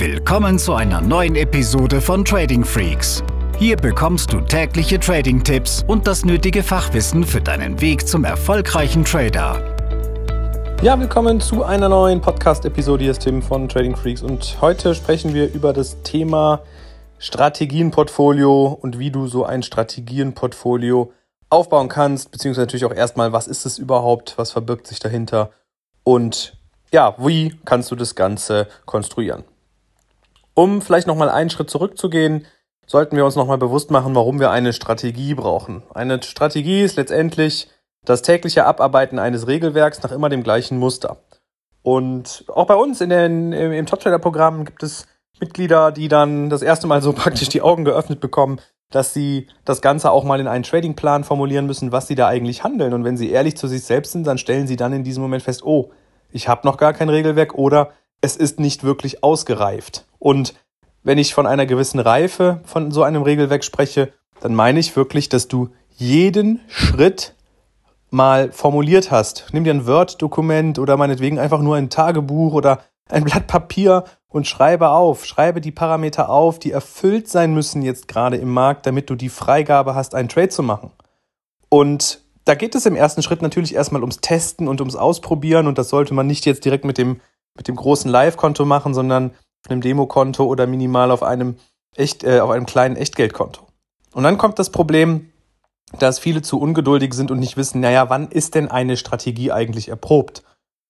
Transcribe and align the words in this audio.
Willkommen 0.00 0.58
zu 0.58 0.72
einer 0.72 1.02
neuen 1.02 1.36
Episode 1.36 2.00
von 2.00 2.24
Trading 2.24 2.64
Freaks. 2.64 3.22
Hier 3.58 3.76
bekommst 3.76 4.32
du 4.32 4.40
tägliche 4.40 4.98
Trading-Tipps 4.98 5.84
und 5.86 6.06
das 6.06 6.24
nötige 6.24 6.62
Fachwissen 6.62 7.22
für 7.22 7.42
deinen 7.42 7.82
Weg 7.82 8.08
zum 8.08 8.24
erfolgreichen 8.24 9.04
Trader. 9.04 9.62
Ja, 10.80 10.98
willkommen 10.98 11.38
zu 11.38 11.64
einer 11.64 11.90
neuen 11.90 12.22
Podcast-Episode. 12.22 13.02
Hier 13.02 13.10
ist 13.10 13.20
Tim 13.20 13.42
von 13.42 13.68
Trading 13.68 13.94
Freaks 13.94 14.22
und 14.22 14.56
heute 14.62 14.94
sprechen 14.94 15.34
wir 15.34 15.52
über 15.52 15.74
das 15.74 16.00
Thema 16.02 16.62
Strategienportfolio 17.18 18.68
und 18.80 18.98
wie 18.98 19.10
du 19.10 19.26
so 19.26 19.44
ein 19.44 19.62
Strategienportfolio 19.62 21.12
aufbauen 21.50 21.90
kannst, 21.90 22.30
beziehungsweise 22.30 22.64
natürlich 22.64 22.86
auch 22.86 22.94
erstmal, 22.94 23.34
was 23.34 23.46
ist 23.46 23.66
es 23.66 23.76
überhaupt, 23.78 24.38
was 24.38 24.52
verbirgt 24.52 24.86
sich 24.86 24.98
dahinter 24.98 25.50
und 26.04 26.56
ja, 26.90 27.14
wie 27.18 27.54
kannst 27.66 27.90
du 27.90 27.96
das 27.96 28.14
Ganze 28.14 28.66
konstruieren? 28.86 29.44
Um 30.54 30.82
vielleicht 30.82 31.06
nochmal 31.06 31.28
einen 31.28 31.50
Schritt 31.50 31.70
zurückzugehen, 31.70 32.46
sollten 32.86 33.16
wir 33.16 33.24
uns 33.24 33.36
nochmal 33.36 33.58
bewusst 33.58 33.90
machen, 33.90 34.14
warum 34.14 34.40
wir 34.40 34.50
eine 34.50 34.72
Strategie 34.72 35.34
brauchen. 35.34 35.82
Eine 35.94 36.22
Strategie 36.22 36.82
ist 36.82 36.96
letztendlich 36.96 37.68
das 38.04 38.22
tägliche 38.22 38.66
Abarbeiten 38.66 39.18
eines 39.18 39.46
Regelwerks 39.46 40.02
nach 40.02 40.10
immer 40.10 40.28
dem 40.28 40.42
gleichen 40.42 40.78
Muster. 40.78 41.18
Und 41.82 42.44
auch 42.48 42.66
bei 42.66 42.74
uns 42.74 43.00
in 43.00 43.10
den, 43.10 43.52
im 43.52 43.86
Top 43.86 44.00
Trader 44.00 44.18
Programm 44.18 44.64
gibt 44.64 44.82
es 44.82 45.06
Mitglieder, 45.40 45.92
die 45.92 46.08
dann 46.08 46.50
das 46.50 46.62
erste 46.62 46.86
Mal 46.86 47.02
so 47.02 47.12
praktisch 47.14 47.48
die 47.48 47.62
Augen 47.62 47.84
geöffnet 47.84 48.20
bekommen, 48.20 48.60
dass 48.90 49.14
sie 49.14 49.46
das 49.64 49.80
Ganze 49.80 50.10
auch 50.10 50.24
mal 50.24 50.40
in 50.40 50.48
einen 50.48 50.64
Tradingplan 50.64 51.24
formulieren 51.24 51.66
müssen, 51.66 51.92
was 51.92 52.08
sie 52.08 52.16
da 52.16 52.26
eigentlich 52.26 52.64
handeln. 52.64 52.92
Und 52.92 53.04
wenn 53.04 53.16
sie 53.16 53.30
ehrlich 53.30 53.56
zu 53.56 53.68
sich 53.68 53.84
selbst 53.84 54.12
sind, 54.12 54.26
dann 54.26 54.38
stellen 54.38 54.66
sie 54.66 54.76
dann 54.76 54.92
in 54.92 55.04
diesem 55.04 55.22
Moment 55.22 55.42
fest, 55.42 55.62
oh, 55.64 55.90
ich 56.32 56.48
habe 56.48 56.66
noch 56.66 56.76
gar 56.76 56.92
kein 56.92 57.08
Regelwerk 57.08 57.54
oder 57.54 57.92
es 58.20 58.36
ist 58.36 58.60
nicht 58.60 58.84
wirklich 58.84 59.22
ausgereift. 59.22 60.06
Und 60.20 60.54
wenn 61.02 61.18
ich 61.18 61.34
von 61.34 61.46
einer 61.46 61.66
gewissen 61.66 61.98
Reife 61.98 62.60
von 62.64 62.92
so 62.92 63.02
einem 63.02 63.22
Regelwerk 63.22 63.64
spreche, 63.64 64.12
dann 64.40 64.54
meine 64.54 64.78
ich 64.78 64.94
wirklich, 64.94 65.28
dass 65.28 65.48
du 65.48 65.70
jeden 65.96 66.60
Schritt 66.68 67.34
mal 68.10 68.52
formuliert 68.52 69.10
hast. 69.10 69.46
Nimm 69.52 69.64
dir 69.64 69.74
ein 69.74 69.86
Word-Dokument 69.86 70.78
oder 70.78 70.96
meinetwegen 70.96 71.38
einfach 71.38 71.60
nur 71.60 71.76
ein 71.76 71.90
Tagebuch 71.90 72.52
oder 72.52 72.80
ein 73.08 73.24
Blatt 73.24 73.46
Papier 73.46 74.04
und 74.28 74.46
schreibe 74.46 74.90
auf. 74.90 75.24
Schreibe 75.24 75.60
die 75.60 75.72
Parameter 75.72 76.28
auf, 76.28 76.58
die 76.58 76.70
erfüllt 76.70 77.28
sein 77.28 77.54
müssen 77.54 77.82
jetzt 77.82 78.06
gerade 78.06 78.36
im 78.36 78.50
Markt, 78.50 78.86
damit 78.86 79.10
du 79.10 79.14
die 79.14 79.28
Freigabe 79.28 79.94
hast, 79.94 80.14
einen 80.14 80.28
Trade 80.28 80.50
zu 80.50 80.62
machen. 80.62 80.90
Und 81.68 82.22
da 82.44 82.54
geht 82.54 82.74
es 82.74 82.86
im 82.86 82.96
ersten 82.96 83.22
Schritt 83.22 83.42
natürlich 83.42 83.74
erstmal 83.74 84.02
ums 84.02 84.20
Testen 84.20 84.68
und 84.68 84.80
ums 84.80 84.96
Ausprobieren 84.96 85.66
und 85.66 85.78
das 85.78 85.88
sollte 85.88 86.14
man 86.14 86.26
nicht 86.26 86.46
jetzt 86.46 86.64
direkt 86.64 86.84
mit 86.84 86.98
dem, 86.98 87.20
mit 87.56 87.68
dem 87.68 87.76
großen 87.76 88.10
Live-Konto 88.10 88.64
machen, 88.64 88.92
sondern 88.92 89.32
einem 89.68 89.80
Demokonto 89.80 90.44
oder 90.44 90.66
minimal 90.66 91.10
auf 91.10 91.22
einem 91.22 91.56
echt, 91.94 92.24
äh, 92.24 92.40
auf 92.40 92.50
einem 92.50 92.66
kleinen 92.66 92.96
Echtgeldkonto. 92.96 93.66
Und 94.12 94.24
dann 94.24 94.38
kommt 94.38 94.58
das 94.58 94.70
Problem, 94.70 95.30
dass 95.98 96.18
viele 96.18 96.42
zu 96.42 96.60
ungeduldig 96.60 97.14
sind 97.14 97.30
und 97.30 97.38
nicht 97.38 97.56
wissen, 97.56 97.80
naja, 97.80 98.10
wann 98.10 98.28
ist 98.28 98.54
denn 98.54 98.70
eine 98.70 98.96
Strategie 98.96 99.52
eigentlich 99.52 99.88
erprobt? 99.88 100.42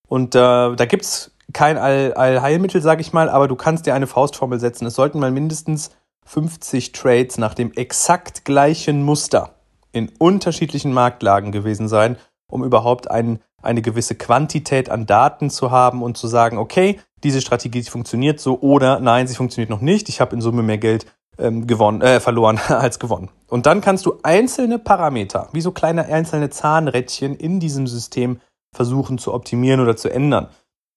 Und 0.09 0.35
äh, 0.35 0.39
da 0.39 0.85
gibt's 0.87 1.33
kein 1.53 1.79
All 1.79 2.13
Allheilmittel, 2.15 2.83
sag 2.83 3.01
ich 3.01 3.13
mal, 3.13 3.29
aber 3.29 3.49
du 3.49 3.57
kannst 3.57 3.87
dir 3.87 3.95
eine 3.95 4.07
Faustformel 4.07 4.61
setzen. 4.61 4.87
Es 4.87 4.95
sollten 4.95 5.19
mal 5.19 5.31
mindestens 5.31 5.91
50 6.27 6.93
Trades 6.93 7.39
nach 7.39 7.55
dem 7.55 7.73
exakt 7.73 8.45
gleichen 8.45 9.03
Muster 9.03 9.55
in 9.93 10.11
unterschiedlichen 10.19 10.93
Marktlagen 10.93 11.51
gewesen 11.51 11.89
sein, 11.89 12.17
um 12.49 12.65
überhaupt 12.65 13.11
ein, 13.11 13.41
eine 13.63 13.83
gewisse 13.83 14.15
Quantität 14.15 14.91
an 14.91 15.07
Daten 15.07 15.51
zu 15.51 15.71
haben 15.71 16.03
und 16.03 16.17
zu 16.17 16.29
sagen, 16.29 16.59
okay, 16.59 17.01
diese 17.23 17.41
Strategie 17.41 17.83
funktioniert 17.83 18.41
so 18.41 18.61
oder 18.61 19.01
nein, 19.01 19.27
sie 19.27 19.35
funktioniert 19.35 19.71
noch 19.71 19.81
nicht. 19.81 20.09
Ich 20.09 20.21
habe 20.21 20.35
in 20.35 20.41
Summe 20.41 20.63
mehr 20.63 20.79
Geld 20.79 21.07
ähm, 21.39 21.67
gewonnen, 21.67 22.01
äh, 22.03 22.21
verloren 22.21 22.59
als 22.69 22.99
gewonnen. 22.99 23.31
Und 23.49 23.67
dann 23.67 23.81
kannst 23.81 24.07
du 24.07 24.19
einzelne 24.23 24.79
Parameter, 24.79 25.49
wie 25.53 25.61
so 25.61 25.73
kleine 25.73 26.07
einzelne 26.07 26.51
Zahnrädchen 26.51 27.35
in 27.35 27.61
diesem 27.61 27.87
System 27.87 28.41
versuchen 28.75 29.19
zu 29.19 29.35
optimieren 29.35 29.81
oder 29.81 29.97
zu 29.97 30.09
ändern. 30.09 30.49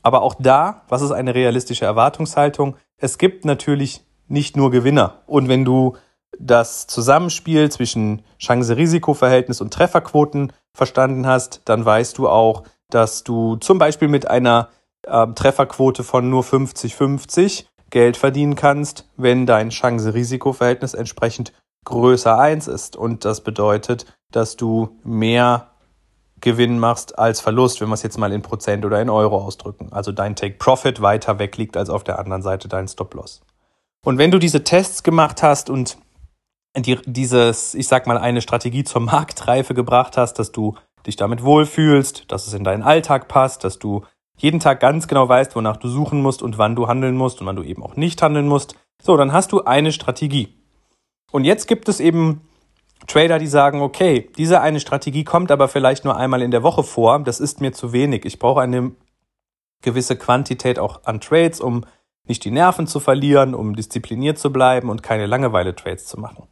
Aber 0.04 0.22
auch 0.22 0.36
da, 0.38 0.84
was 0.90 1.02
ist 1.02 1.12
eine 1.12 1.34
realistische 1.34 1.86
Erwartungshaltung? 1.86 2.76
Es 2.98 3.18
gibt 3.18 3.46
natürlich 3.46 4.06
nicht 4.28 4.58
nur 4.58 4.70
Gewinner. 4.70 5.22
Und 5.26 5.48
wenn 5.48 5.66
du 5.66 5.96
das 6.40 6.88
Zusammenspiel 6.88 7.72
zwischen 7.72 8.24
Chance-Risiko-Verhältnis 8.40 9.62
und 9.62 9.74
Trefferquoten 9.74 10.52
verstanden 10.76 11.28
hast, 11.28 11.62
dann 11.66 11.86
weißt 11.86 12.18
du 12.18 12.28
auch, 12.30 12.64
dass 12.90 13.24
du 13.24 13.56
zum 13.58 13.78
Beispiel 13.78 14.08
mit 14.08 14.28
einer 14.28 14.70
äh, 15.04 15.28
Trefferquote 15.28 16.04
von 16.04 16.30
nur 16.30 16.44
50-50 16.44 17.66
Geld 17.90 18.18
verdienen 18.18 18.56
kannst, 18.56 19.08
wenn 19.18 19.46
dein 19.46 19.70
Chance-Risiko-Verhältnis 19.70 20.94
entsprechend 20.94 21.54
größer 21.86 22.38
eins 22.40 22.68
ist. 22.68 22.96
Und 22.96 23.26
das 23.26 23.42
bedeutet, 23.42 24.06
dass 24.32 24.56
du 24.56 24.98
mehr 25.04 25.70
Gewinn 26.42 26.80
machst 26.80 27.18
als 27.18 27.40
Verlust, 27.40 27.80
wenn 27.80 27.88
wir 27.88 27.94
es 27.94 28.04
jetzt 28.04 28.18
mal 28.18 28.34
in 28.34 28.42
Prozent 28.42 28.84
oder 28.84 29.02
in 29.02 29.10
Euro 29.10 29.38
ausdrücken. 29.38 29.90
Also 29.92 30.12
dein 30.12 30.36
Take 30.36 30.56
Profit 30.58 31.02
weiter 31.02 31.40
weg 31.40 31.56
liegt 31.58 31.78
als 31.78 31.90
auf 31.90 32.04
der 32.04 32.20
anderen 32.20 32.42
Seite 32.42 32.68
dein 32.68 32.88
Stop 32.88 33.14
Loss. 33.14 33.42
Und 34.04 34.18
wenn 34.18 34.32
du 34.32 34.40
diese 34.40 34.64
Tests 34.64 35.04
gemacht 35.04 35.42
hast 35.42 35.70
und 35.70 35.98
die, 36.76 36.98
dieses, 37.06 37.76
ich 37.76 37.88
sag 37.88 38.08
mal, 38.08 38.18
eine 38.18 38.42
Strategie 38.42 38.84
zur 38.84 39.02
Marktreife 39.02 39.74
gebracht 39.74 40.18
hast, 40.18 40.40
dass 40.40 40.52
du 40.52 40.76
dich 41.06 41.16
damit 41.16 41.44
wohlfühlst, 41.44 42.32
dass 42.32 42.48
es 42.48 42.54
in 42.54 42.64
deinen 42.64 42.84
Alltag 42.84 43.28
passt, 43.28 43.64
dass 43.64 43.78
du 43.78 44.04
jeden 44.38 44.60
Tag 44.60 44.80
ganz 44.80 45.08
genau 45.08 45.30
weißt, 45.30 45.56
wonach 45.56 45.78
du 45.78 45.88
suchen 45.88 46.22
musst 46.22 46.42
und 46.42 46.58
wann 46.58 46.76
du 46.76 46.88
handeln 46.88 47.16
musst 47.16 47.42
und 47.42 47.48
wann 47.48 47.56
du 47.56 47.64
eben 47.64 47.84
auch 47.84 47.96
nicht 47.96 48.22
handeln 48.22 48.48
musst. 48.48 48.76
So, 49.02 49.16
dann 49.18 49.32
hast 49.32 49.52
du 49.52 49.64
eine 49.64 49.92
Strategie. 49.92 50.58
Und 51.32 51.46
jetzt 51.46 51.68
gibt 51.68 51.90
es 51.90 52.00
eben 52.00 52.42
Trader, 53.08 53.38
die 53.38 53.48
sagen, 53.48 53.82
okay, 53.82 54.30
diese 54.38 54.62
eine 54.62 54.80
Strategie 54.80 55.24
kommt 55.24 55.52
aber 55.52 55.68
vielleicht 55.68 56.06
nur 56.06 56.16
einmal 56.16 56.42
in 56.42 56.52
der 56.52 56.64
Woche 56.64 56.84
vor, 56.84 57.20
das 57.20 57.40
ist 57.40 57.62
mir 57.62 57.74
zu 57.74 57.92
wenig. 57.92 58.26
Ich 58.26 58.40
brauche 58.40 58.62
eine 58.62 58.92
gewisse 59.82 60.16
Quantität 60.16 60.80
auch 60.80 61.04
an 61.04 61.20
Trades, 61.20 61.60
um 61.60 61.86
nicht 62.26 62.46
die 62.46 62.52
Nerven 62.52 62.88
zu 62.88 63.00
verlieren, 63.00 63.54
um 63.54 63.76
diszipliniert 63.76 64.40
zu 64.40 64.52
bleiben 64.52 64.90
und 64.90 65.04
keine 65.04 65.26
Langeweile-Trades 65.26 66.06
zu 66.06 66.20
machen. 66.20 66.48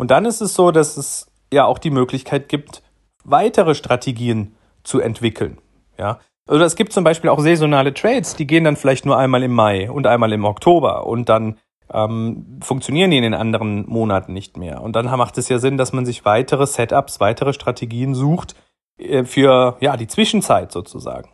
Und 0.00 0.10
dann 0.10 0.24
ist 0.24 0.40
es 0.40 0.54
so, 0.54 0.70
dass 0.70 0.96
es 0.96 1.30
ja 1.52 1.66
auch 1.66 1.76
die 1.76 1.90
Möglichkeit 1.90 2.48
gibt, 2.48 2.82
weitere 3.22 3.74
Strategien 3.74 4.54
zu 4.82 4.98
entwickeln. 4.98 5.58
Ja, 5.98 6.20
oder 6.48 6.64
es 6.64 6.74
gibt 6.74 6.94
zum 6.94 7.04
Beispiel 7.04 7.28
auch 7.28 7.38
saisonale 7.38 7.92
Trades, 7.92 8.34
die 8.34 8.46
gehen 8.46 8.64
dann 8.64 8.76
vielleicht 8.76 9.04
nur 9.04 9.18
einmal 9.18 9.42
im 9.42 9.52
Mai 9.52 9.90
und 9.90 10.06
einmal 10.06 10.32
im 10.32 10.46
Oktober 10.46 11.06
und 11.06 11.28
dann 11.28 11.58
ähm, 11.92 12.60
funktionieren 12.62 13.10
die 13.10 13.18
in 13.18 13.24
den 13.24 13.34
anderen 13.34 13.86
Monaten 13.90 14.32
nicht 14.32 14.56
mehr. 14.56 14.80
Und 14.80 14.96
dann 14.96 15.04
macht 15.04 15.36
es 15.36 15.50
ja 15.50 15.58
Sinn, 15.58 15.76
dass 15.76 15.92
man 15.92 16.06
sich 16.06 16.24
weitere 16.24 16.66
Setups, 16.66 17.20
weitere 17.20 17.52
Strategien 17.52 18.14
sucht 18.14 18.54
äh, 18.96 19.24
für 19.24 19.76
ja 19.80 19.98
die 19.98 20.06
Zwischenzeit 20.06 20.72
sozusagen. 20.72 21.28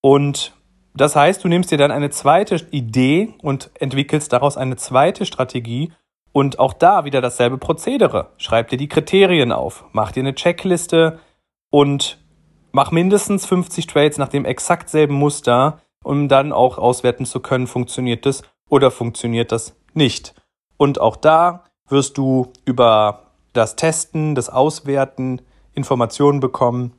Und 0.00 0.52
das 0.94 1.16
heißt, 1.16 1.42
du 1.42 1.48
nimmst 1.48 1.72
dir 1.72 1.78
dann 1.78 1.90
eine 1.90 2.10
zweite 2.10 2.64
Idee 2.70 3.34
und 3.42 3.72
entwickelst 3.80 4.32
daraus 4.32 4.56
eine 4.56 4.76
zweite 4.76 5.26
Strategie 5.26 5.90
und 6.34 6.58
auch 6.58 6.72
da 6.72 7.04
wieder 7.04 7.20
dasselbe 7.20 7.58
Prozedere. 7.58 8.32
Schreib 8.38 8.68
dir 8.68 8.76
die 8.76 8.88
Kriterien 8.88 9.52
auf, 9.52 9.84
mach 9.92 10.10
dir 10.10 10.20
eine 10.20 10.34
Checkliste 10.34 11.20
und 11.70 12.18
mach 12.72 12.90
mindestens 12.90 13.46
50 13.46 13.86
Trades 13.86 14.18
nach 14.18 14.28
dem 14.28 14.44
exakt 14.44 14.90
selben 14.90 15.14
Muster, 15.14 15.80
um 16.02 16.28
dann 16.28 16.52
auch 16.52 16.76
auswerten 16.76 17.24
zu 17.24 17.38
können, 17.38 17.68
funktioniert 17.68 18.26
das 18.26 18.42
oder 18.68 18.90
funktioniert 18.90 19.52
das 19.52 19.76
nicht. 19.94 20.34
Und 20.76 21.00
auch 21.00 21.14
da 21.14 21.64
wirst 21.88 22.18
du 22.18 22.52
über 22.64 23.30
das 23.52 23.76
Testen, 23.76 24.34
das 24.34 24.50
Auswerten 24.50 25.40
Informationen 25.72 26.40
bekommen 26.40 26.94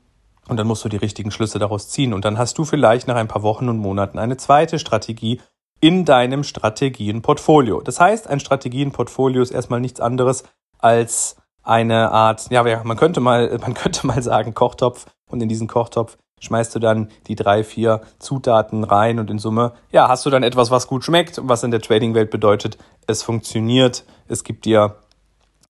und 0.47 0.55
dann 0.55 0.67
musst 0.67 0.85
du 0.85 0.89
die 0.89 0.95
richtigen 0.95 1.31
Schlüsse 1.31 1.59
daraus 1.59 1.89
ziehen. 1.89 2.13
Und 2.13 2.23
dann 2.23 2.37
hast 2.37 2.57
du 2.57 2.63
vielleicht 2.63 3.09
nach 3.09 3.17
ein 3.17 3.27
paar 3.27 3.43
Wochen 3.43 3.67
und 3.67 3.79
Monaten 3.79 4.17
eine 4.17 4.37
zweite 4.37 4.79
Strategie, 4.79 5.41
in 5.81 6.05
deinem 6.05 6.43
Strategienportfolio. 6.43 7.81
Das 7.81 7.99
heißt, 7.99 8.27
ein 8.27 8.39
Strategienportfolio 8.39 9.41
ist 9.41 9.51
erstmal 9.51 9.79
nichts 9.79 9.99
anderes 9.99 10.43
als 10.79 11.37
eine 11.63 12.11
Art, 12.11 12.49
ja, 12.51 12.83
man 12.83 12.97
könnte 12.97 13.19
mal, 13.19 13.57
man 13.61 13.73
könnte 13.73 14.05
mal 14.05 14.21
sagen 14.21 14.53
Kochtopf 14.53 15.07
und 15.29 15.41
in 15.41 15.49
diesen 15.49 15.67
Kochtopf 15.67 16.17
schmeißt 16.39 16.75
du 16.75 16.79
dann 16.79 17.09
die 17.27 17.35
drei, 17.35 17.63
vier 17.63 18.01
Zutaten 18.19 18.83
rein 18.83 19.19
und 19.19 19.29
in 19.31 19.39
Summe, 19.39 19.73
ja, 19.91 20.07
hast 20.07 20.25
du 20.25 20.29
dann 20.29 20.43
etwas, 20.43 20.69
was 20.69 20.87
gut 20.87 21.03
schmeckt, 21.03 21.39
was 21.43 21.63
in 21.63 21.71
der 21.71 21.81
Trading-Welt 21.81 22.29
bedeutet, 22.29 22.77
es 23.07 23.23
funktioniert, 23.23 24.05
es 24.27 24.43
gibt 24.43 24.65
dir 24.65 24.97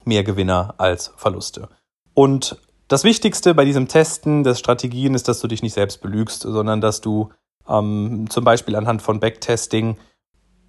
mehr 0.04 0.24
Gewinner 0.24 0.74
als 0.78 1.14
Verluste. 1.16 1.70
Und 2.14 2.58
das 2.88 3.04
Wichtigste 3.04 3.56
bei 3.56 3.66
diesem 3.66 3.88
Testen 3.88 4.44
der 4.44 4.56
Strategien 4.56 5.16
ist, 5.16 5.28
dass 5.28 5.40
du 5.40 5.48
dich 5.48 5.64
nicht 5.64 5.74
selbst 5.74 6.02
belügst, 6.02 6.42
sondern 6.42 6.82
dass 6.82 7.02
du 7.02 7.30
ähm, 7.70 8.26
zum 8.30 8.44
Beispiel 8.44 8.76
anhand 8.76 9.02
von 9.02 9.20
Backtesting 9.20 9.98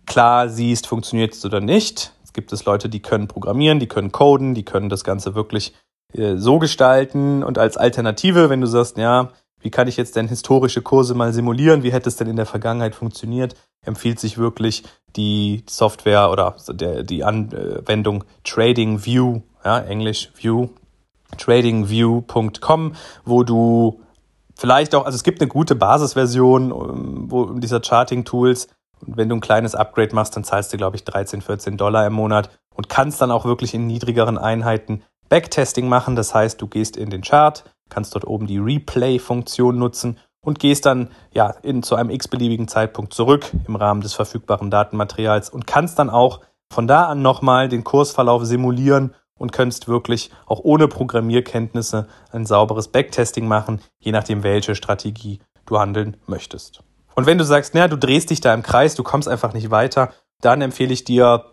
klar 0.06 0.48
siehst, 0.48 0.86
funktioniert 0.86 1.34
es 1.34 1.44
oder 1.44 1.60
nicht. 1.60 2.12
Es 2.24 2.32
gibt 2.32 2.52
es 2.52 2.64
Leute, 2.64 2.88
die 2.88 3.00
können 3.00 3.28
programmieren, 3.28 3.80
die 3.80 3.88
können 3.88 4.12
coden, 4.12 4.54
die 4.54 4.64
können 4.64 4.88
das 4.88 5.04
Ganze 5.04 5.34
wirklich 5.34 5.74
äh, 6.12 6.36
so 6.36 6.58
gestalten 6.58 7.42
und 7.42 7.58
als 7.58 7.76
Alternative, 7.76 8.48
wenn 8.48 8.60
du 8.60 8.66
sagst, 8.66 8.96
ja, 8.98 9.30
wie 9.60 9.70
kann 9.70 9.88
ich 9.88 9.96
jetzt 9.96 10.16
denn 10.16 10.28
historische 10.28 10.82
Kurse 10.82 11.14
mal 11.14 11.32
simulieren? 11.32 11.82
Wie 11.82 11.92
hätte 11.92 12.08
es 12.08 12.16
denn 12.16 12.28
in 12.28 12.36
der 12.36 12.46
Vergangenheit 12.46 12.94
funktioniert? 12.94 13.54
Empfiehlt 13.84 14.20
sich 14.20 14.38
wirklich, 14.38 14.84
die 15.16 15.64
Software 15.68 16.30
oder 16.30 16.56
der, 16.68 17.02
die 17.02 17.24
Anwendung 17.24 18.24
TradingView, 18.44 19.40
ja, 19.64 19.78
Englisch 19.80 20.30
View, 20.36 20.68
tradingview.com, 21.36 22.92
wo 23.24 23.42
du 23.42 24.00
vielleicht 24.56 24.94
auch, 24.94 25.04
also 25.04 25.16
es 25.16 25.22
gibt 25.22 25.40
eine 25.40 25.48
gute 25.48 25.74
Basisversion 25.74 26.70
ähm, 26.70 27.30
wo, 27.30 27.44
dieser 27.46 27.82
Charting-Tools. 27.82 28.68
Und 29.06 29.16
wenn 29.16 29.28
du 29.28 29.36
ein 29.36 29.40
kleines 29.40 29.74
Upgrade 29.74 30.14
machst, 30.14 30.36
dann 30.36 30.44
zahlst 30.44 30.72
du, 30.72 30.76
glaube 30.76 30.96
ich, 30.96 31.04
13, 31.04 31.42
14 31.42 31.76
Dollar 31.76 32.06
im 32.06 32.14
Monat 32.14 32.50
und 32.74 32.88
kannst 32.88 33.20
dann 33.20 33.30
auch 33.30 33.44
wirklich 33.44 33.74
in 33.74 33.86
niedrigeren 33.86 34.38
Einheiten 34.38 35.02
Backtesting 35.28 35.88
machen. 35.88 36.16
Das 36.16 36.34
heißt, 36.34 36.60
du 36.60 36.66
gehst 36.66 36.96
in 36.96 37.10
den 37.10 37.22
Chart, 37.22 37.64
kannst 37.88 38.14
dort 38.14 38.26
oben 38.26 38.46
die 38.46 38.58
Replay-Funktion 38.58 39.78
nutzen 39.78 40.18
und 40.40 40.58
gehst 40.58 40.86
dann 40.86 41.10
ja 41.32 41.50
in, 41.62 41.82
zu 41.82 41.96
einem 41.96 42.10
x-beliebigen 42.10 42.68
Zeitpunkt 42.68 43.12
zurück 43.12 43.50
im 43.66 43.76
Rahmen 43.76 44.00
des 44.00 44.14
verfügbaren 44.14 44.70
Datenmaterials 44.70 45.50
und 45.50 45.66
kannst 45.66 45.98
dann 45.98 46.08
auch 46.08 46.40
von 46.72 46.86
da 46.86 47.04
an 47.04 47.20
nochmal 47.20 47.68
den 47.68 47.84
Kursverlauf 47.84 48.44
simulieren 48.44 49.14
und 49.38 49.52
könntest 49.52 49.88
wirklich 49.88 50.30
auch 50.46 50.60
ohne 50.62 50.88
Programmierkenntnisse 50.88 52.08
ein 52.32 52.46
sauberes 52.46 52.88
Backtesting 52.88 53.46
machen, 53.46 53.80
je 53.98 54.12
nachdem, 54.12 54.42
welche 54.42 54.74
Strategie 54.74 55.40
du 55.66 55.78
handeln 55.78 56.16
möchtest. 56.26 56.82
Und 57.14 57.26
wenn 57.26 57.38
du 57.38 57.44
sagst, 57.44 57.74
naja, 57.74 57.88
du 57.88 57.96
drehst 57.96 58.30
dich 58.30 58.40
da 58.40 58.52
im 58.54 58.62
Kreis, 58.62 58.94
du 58.94 59.02
kommst 59.02 59.28
einfach 59.28 59.52
nicht 59.52 59.70
weiter, 59.70 60.12
dann 60.40 60.60
empfehle 60.60 60.92
ich 60.92 61.04
dir 61.04 61.46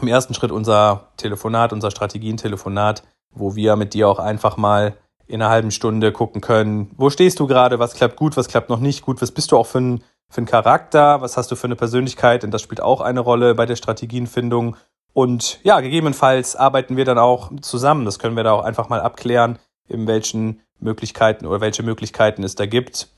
im 0.00 0.08
ersten 0.08 0.34
Schritt 0.34 0.52
unser 0.52 1.08
Telefonat, 1.16 1.72
unser 1.72 1.90
Strategientelefonat, 1.90 3.02
wo 3.30 3.56
wir 3.56 3.76
mit 3.76 3.94
dir 3.94 4.08
auch 4.08 4.18
einfach 4.18 4.56
mal 4.56 4.96
in 5.26 5.40
einer 5.40 5.50
halben 5.50 5.70
Stunde 5.70 6.12
gucken 6.12 6.40
können, 6.40 6.90
wo 6.96 7.10
stehst 7.10 7.40
du 7.40 7.46
gerade, 7.46 7.78
was 7.78 7.94
klappt 7.94 8.16
gut, 8.16 8.36
was 8.36 8.48
klappt 8.48 8.68
noch 8.68 8.80
nicht 8.80 9.02
gut, 9.02 9.22
was 9.22 9.32
bist 9.32 9.52
du 9.52 9.56
auch 9.56 9.66
für 9.66 9.80
ein, 9.80 10.04
für 10.28 10.42
ein 10.42 10.46
Charakter, 10.46 11.20
was 11.20 11.36
hast 11.36 11.50
du 11.50 11.56
für 11.56 11.66
eine 11.66 11.76
Persönlichkeit, 11.76 12.42
denn 12.42 12.50
das 12.50 12.62
spielt 12.62 12.80
auch 12.80 13.00
eine 13.00 13.20
Rolle 13.20 13.54
bei 13.54 13.66
der 13.66 13.76
Strategienfindung 13.76 14.76
und 15.14 15.60
ja, 15.62 15.80
gegebenenfalls 15.80 16.56
arbeiten 16.56 16.96
wir 16.96 17.04
dann 17.04 17.18
auch 17.18 17.50
zusammen. 17.62 18.04
Das 18.04 18.18
können 18.18 18.36
wir 18.36 18.42
da 18.42 18.52
auch 18.52 18.64
einfach 18.64 18.88
mal 18.88 19.00
abklären, 19.00 19.58
in 19.88 20.06
welchen 20.06 20.60
Möglichkeiten 20.80 21.46
oder 21.46 21.60
welche 21.60 21.84
Möglichkeiten 21.84 22.42
es 22.42 22.56
da 22.56 22.66
gibt, 22.66 23.08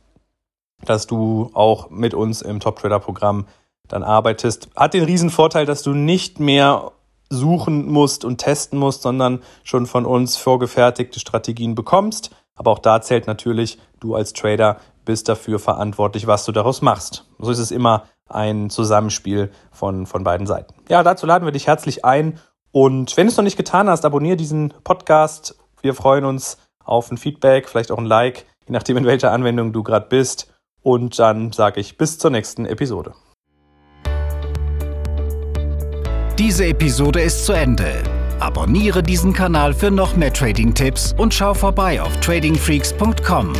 dass 0.85 1.07
du 1.07 1.51
auch 1.55 1.91
mit 1.91 2.13
uns 2.15 2.43
im 2.43 2.61
Top 2.61 2.79
Trader 2.79 3.01
Programm 3.01 3.47
dann 3.89 4.03
arbeitest. 4.03 4.69
Hat 4.77 4.95
den 4.95 5.05
riesen 5.05 5.31
Vorteil, 5.31 5.65
dass 5.65 5.83
du 5.83 5.95
nicht 5.95 6.39
mehr 6.39 6.93
suchen 7.31 7.91
musst 7.91 8.25
und 8.25 8.39
testen 8.39 8.79
musst, 8.79 9.03
sondern 9.03 9.43
schon 9.65 9.87
von 9.87 10.05
uns 10.05 10.37
vorgefertigte 10.37 11.19
Strategien 11.19 11.75
bekommst. 11.75 12.31
Aber 12.55 12.71
auch 12.73 12.79
da 12.79 13.01
zählt 13.01 13.27
natürlich, 13.27 13.79
du 14.01 14.15
als 14.15 14.35
Trader 14.35 14.81
bist 15.05 15.29
dafür 15.29 15.59
verantwortlich, 15.59 16.27
was 16.27 16.45
du 16.45 16.53
daraus 16.53 16.83
machst. 16.83 17.27
So 17.39 17.51
ist 17.51 17.59
es 17.59 17.71
immer 17.71 18.05
ein 18.29 18.71
Zusammenspiel 18.71 19.51
von, 19.71 20.07
von 20.07 20.25
beiden 20.25 20.47
Seiten. 20.47 20.75
Ja, 20.89 21.03
dazu 21.03 21.27
laden 21.27 21.45
wir 21.45 21.53
dich 21.53 21.67
herzlich 21.67 22.05
ein. 22.05 22.39
Und 22.73 23.17
wenn 23.17 23.27
du 23.27 23.31
es 23.31 23.37
noch 23.37 23.45
nicht 23.45 23.57
getan 23.57 23.89
hast, 23.89 24.05
abonniere 24.05 24.37
diesen 24.37 24.75
Podcast. 24.85 25.57
Wir 25.81 25.95
freuen 25.95 26.25
uns 26.25 26.59
auf 26.85 27.11
ein 27.11 27.17
Feedback, 27.17 27.69
vielleicht 27.69 27.91
auch 27.91 27.99
ein 27.99 28.07
Like, 28.07 28.47
je 28.67 28.73
nachdem, 28.73 28.97
in 28.97 29.07
welcher 29.07 29.33
Anwendung 29.33 29.73
du 29.73 29.83
gerade 29.83 30.07
bist. 30.09 30.53
Und 30.83 31.19
dann 31.19 31.53
sage 31.53 31.81
ich 31.81 31.97
bis 31.97 32.19
zur 32.19 32.31
nächsten 32.31 32.67
Episode. 32.67 33.15
Diese 36.39 36.67
Episode 36.67 37.23
ist 37.23 37.47
zu 37.47 37.53
Ende. 37.53 38.03
Abonniere 38.41 39.03
diesen 39.03 39.33
Kanal 39.33 39.73
für 39.73 39.91
noch 39.91 40.17
mehr 40.17 40.33
Trading-Tipps 40.33 41.15
und 41.17 41.33
schau 41.33 41.55
vorbei 41.55 42.03
auf 42.03 42.15
tradingfreaks.com. 42.21 43.55